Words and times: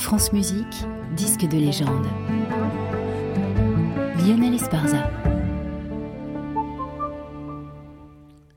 France 0.00 0.32
Musique, 0.32 0.86
disque 1.14 1.42
de 1.46 1.58
légende. 1.58 2.06
Lionel 4.16 4.54
Esparza. 4.54 5.10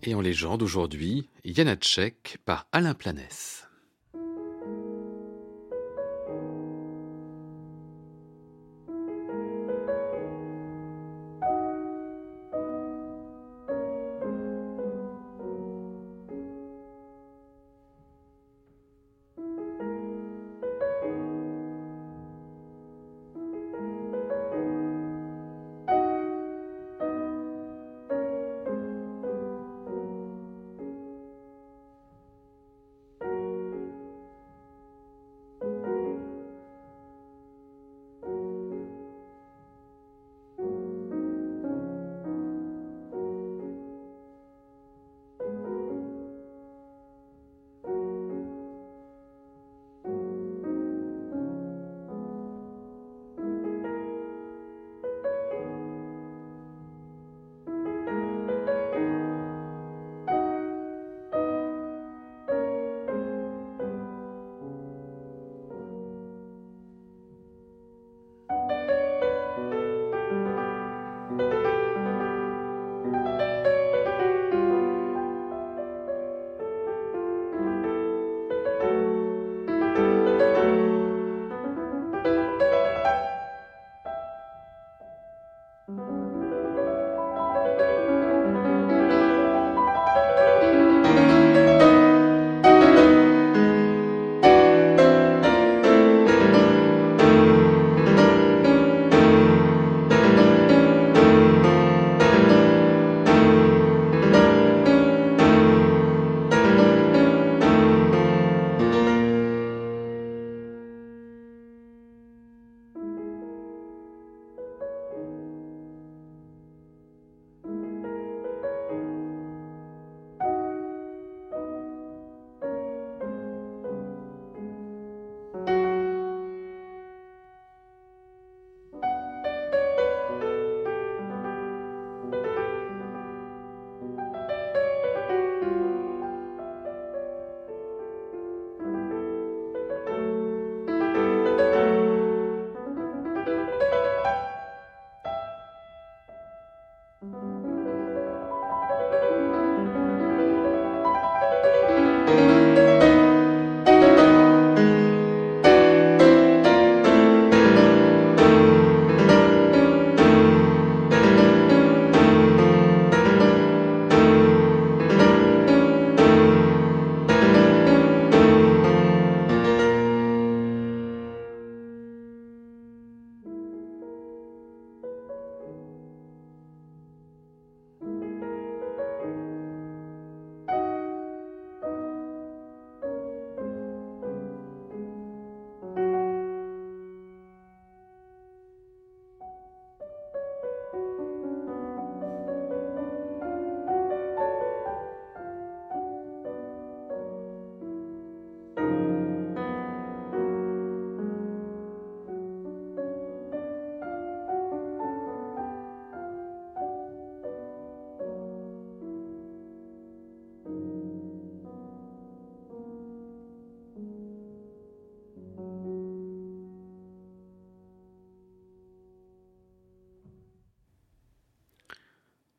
Et 0.04 0.16
en 0.16 0.22
légende 0.22 0.64
aujourd'hui, 0.64 1.30
Janacek 1.44 2.38
par 2.46 2.66
Alain 2.72 2.94
Planès. 2.94 3.68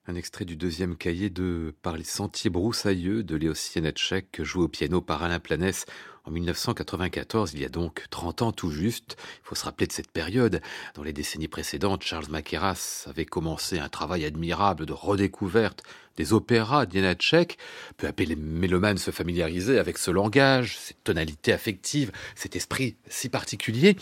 Un 0.06 0.16
extrait 0.16 0.44
du 0.44 0.54
deuxième 0.54 0.96
cahier 0.96 1.30
de 1.30 1.74
Par 1.80 1.96
les 1.96 2.04
sentiers 2.04 2.50
broussailleux 2.50 3.22
de 3.22 3.36
Léo 3.36 3.54
Sienetchek, 3.54 4.42
joué 4.42 4.64
au 4.64 4.68
piano 4.68 5.00
par 5.00 5.22
Alain 5.22 5.40
Planès 5.40 5.86
en 6.26 6.30
1994, 6.30 7.52
il 7.52 7.60
y 7.60 7.64
a 7.66 7.68
donc 7.68 8.06
30 8.08 8.42
ans 8.42 8.52
tout 8.52 8.70
juste. 8.70 9.16
Il 9.18 9.48
faut 9.48 9.54
se 9.54 9.64
rappeler 9.64 9.86
de 9.86 9.92
cette 9.92 10.10
période. 10.10 10.62
Dans 10.94 11.02
les 11.02 11.12
décennies 11.12 11.48
précédentes, 11.48 12.02
Charles 12.02 12.28
Mackerras 12.30 13.04
avait 13.08 13.26
commencé 13.26 13.78
un 13.78 13.90
travail 13.90 14.24
admirable 14.24 14.86
de 14.86 14.94
redécouverte 14.94 15.82
des 16.16 16.32
opéras 16.32 16.86
d'Janacek. 16.86 17.58
Peu 17.96 18.06
à 18.06 18.12
peu, 18.12 18.24
les 18.24 18.36
mélomanes 18.36 18.98
se 18.98 19.10
familiarisaient 19.10 19.78
avec 19.78 19.98
ce 19.98 20.10
langage, 20.10 20.78
cette 20.78 21.02
tonalité 21.04 21.52
affective, 21.52 22.10
cet 22.36 22.56
esprit 22.56 22.96
si 23.08 23.28
particulier. 23.28 23.96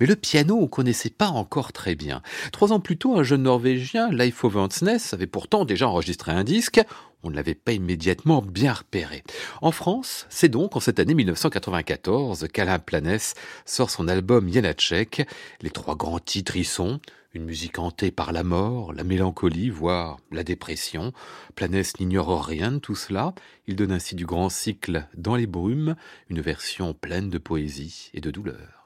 Mais 0.00 0.06
le 0.06 0.16
piano, 0.16 0.58
on 0.60 0.66
connaissait 0.66 1.10
pas 1.10 1.28
encore 1.28 1.72
très 1.72 1.94
bien. 1.94 2.22
Trois 2.52 2.72
ans 2.72 2.80
plus 2.80 2.96
tôt, 2.96 3.16
un 3.16 3.22
jeune 3.22 3.42
Norvégien, 3.42 4.10
Leif 4.10 4.44
Ovansnes, 4.44 4.98
avait 5.12 5.26
pourtant 5.26 5.64
déjà 5.64 5.88
enregistré 5.88 6.32
un 6.32 6.44
disque 6.44 6.80
on 7.22 7.30
ne 7.30 7.36
l'avait 7.36 7.54
pas 7.54 7.72
immédiatement 7.72 8.42
bien 8.42 8.72
repéré. 8.72 9.22
En 9.60 9.72
France, 9.72 10.26
c'est 10.28 10.48
donc 10.48 10.76
en 10.76 10.80
cette 10.80 11.00
année 11.00 11.14
1994 11.14 12.46
qu'Alain 12.52 12.78
Planès 12.78 13.34
sort 13.64 13.90
son 13.90 14.08
album 14.08 14.52
Janacek. 14.52 15.26
Les 15.60 15.70
trois 15.70 15.96
grands 15.96 16.20
titres 16.20 16.56
y 16.56 16.64
sont 16.64 17.00
une 17.34 17.44
musique 17.44 17.78
hantée 17.78 18.10
par 18.10 18.32
la 18.32 18.42
mort, 18.42 18.92
la 18.92 19.04
mélancolie, 19.04 19.70
voire 19.70 20.18
la 20.32 20.44
dépression. 20.44 21.12
Planès 21.54 21.98
n'ignore 22.00 22.44
rien 22.44 22.72
de 22.72 22.78
tout 22.78 22.96
cela. 22.96 23.34
Il 23.66 23.76
donne 23.76 23.92
ainsi 23.92 24.14
du 24.14 24.24
grand 24.24 24.48
cycle 24.48 25.06
Dans 25.14 25.36
les 25.36 25.46
brumes, 25.46 25.94
une 26.30 26.40
version 26.40 26.94
pleine 26.94 27.28
de 27.30 27.38
poésie 27.38 28.10
et 28.14 28.20
de 28.20 28.30
douleur. 28.30 28.77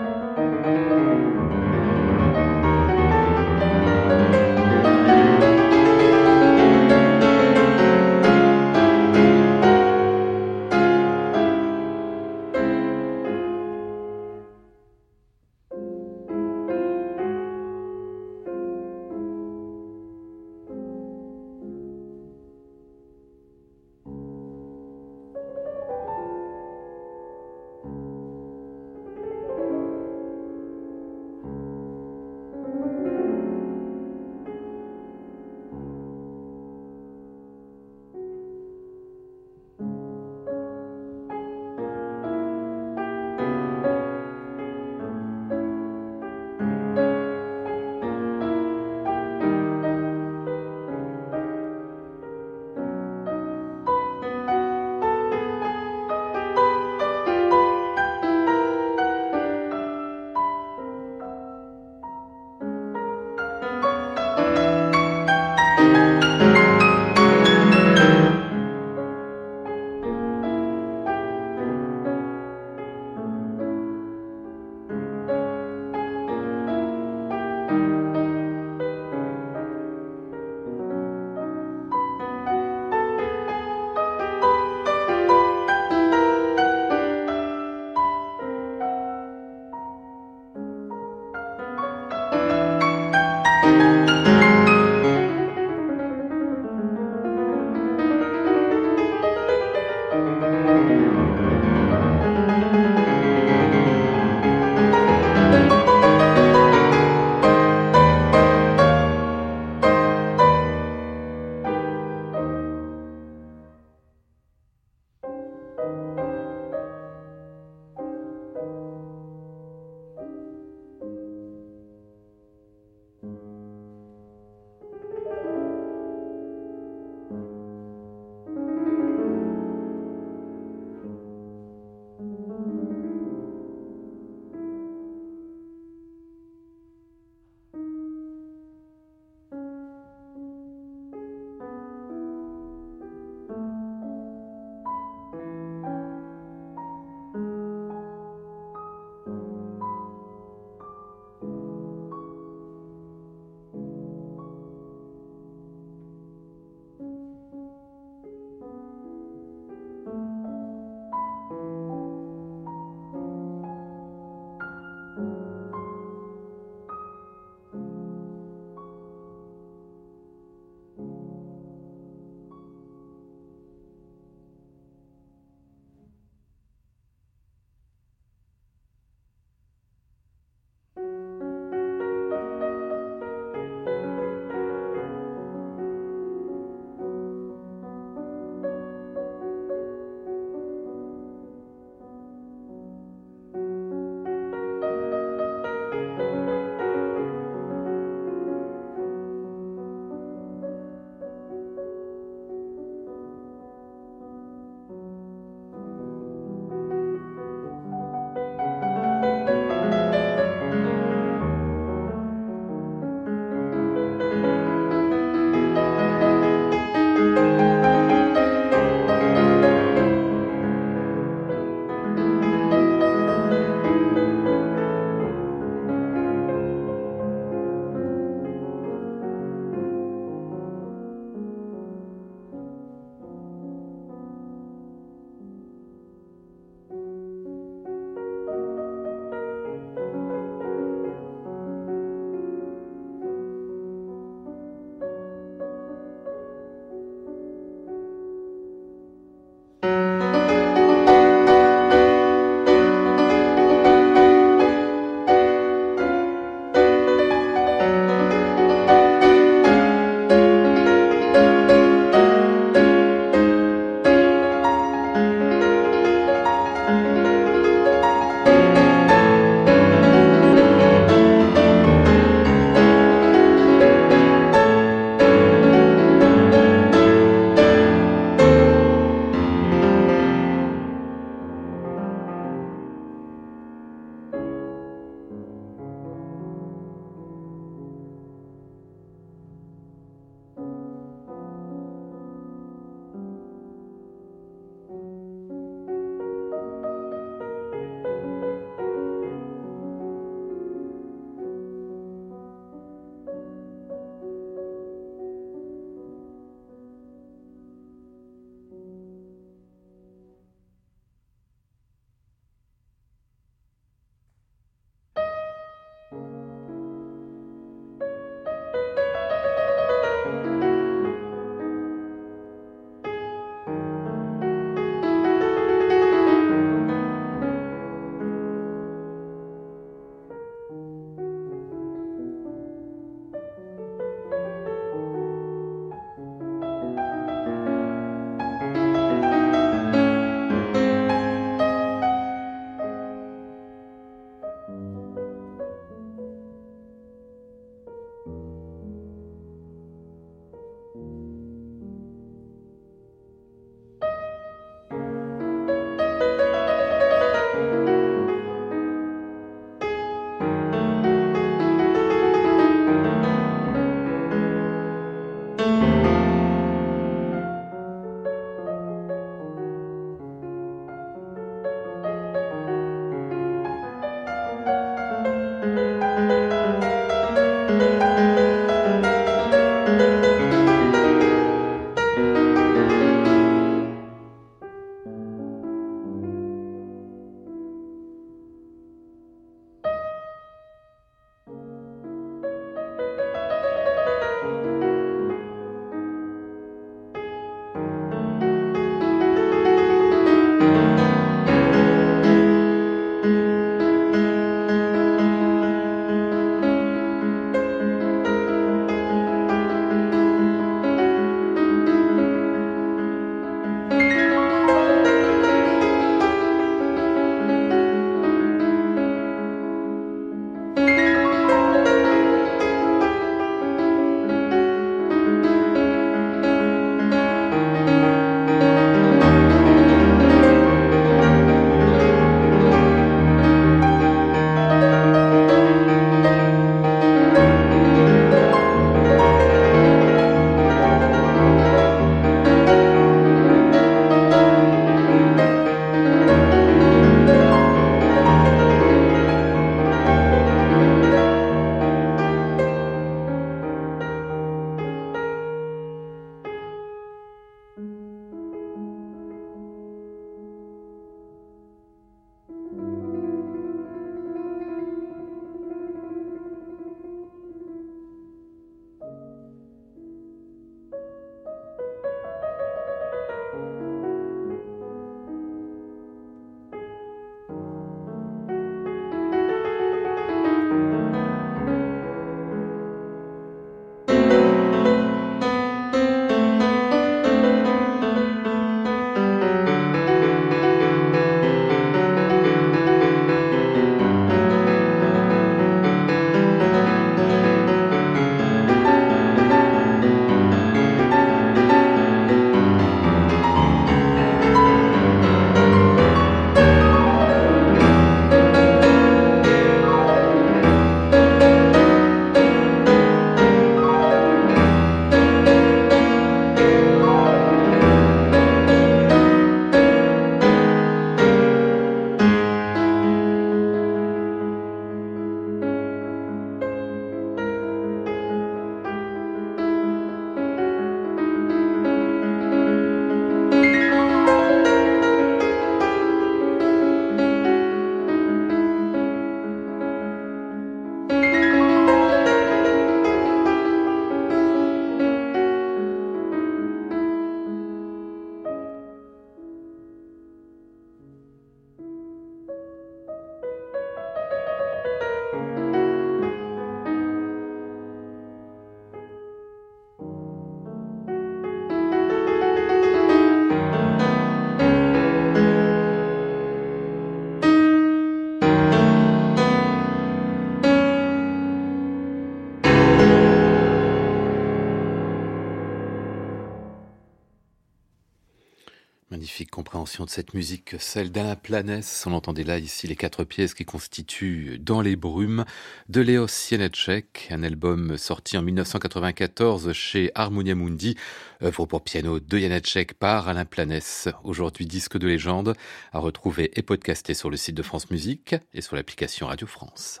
De 579.84 580.08
cette 580.08 580.32
musique, 580.32 580.76
celle 580.78 581.12
d'Alain 581.12 581.36
Planès. 581.36 582.06
On 582.06 582.12
entendait 582.12 582.42
là 582.42 582.58
ici 582.58 582.86
les 582.86 582.96
quatre 582.96 583.22
pièces 583.22 583.52
qui 583.52 583.66
constituent 583.66 584.58
Dans 584.58 584.80
les 584.80 584.96
brumes 584.96 585.44
de 585.90 586.00
Léos 586.00 586.26
Sienetchek, 586.26 587.28
un 587.30 587.42
album 587.42 587.98
sorti 587.98 588.38
en 588.38 588.42
1994 588.42 589.72
chez 589.72 590.10
Harmonia 590.14 590.54
Mundi, 590.54 590.96
œuvre 591.42 591.66
pour 591.66 591.84
piano 591.84 592.18
de 592.18 592.38
Janacek 592.38 592.94
par 592.94 593.28
Alain 593.28 593.44
Planès. 593.44 594.08
Aujourd'hui 594.24 594.64
disque 594.64 594.96
de 594.96 595.06
légende, 595.06 595.54
à 595.92 595.98
retrouver 595.98 596.50
et 596.58 596.62
podcasté 596.62 597.12
sur 597.12 597.28
le 597.28 597.36
site 597.36 597.54
de 597.54 597.62
France 597.62 597.90
Musique 597.90 598.34
et 598.54 598.62
sur 598.62 598.76
l'application 598.76 599.26
Radio 599.26 599.46
France. 599.46 600.00